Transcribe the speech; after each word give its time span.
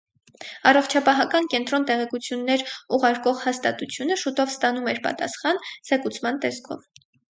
Առողջապահական 0.69 1.49
կենտրոն 1.51 1.85
տեղեկություններ 1.91 2.65
ուղարկող 2.99 3.39
հաստատությունը 3.45 4.21
շուտով 4.25 4.53
ստանում 4.57 4.93
էր 4.97 5.07
պատասխան՝ 5.09 5.67
զեկուցման 5.73 6.47
տեսքով։ 6.47 6.89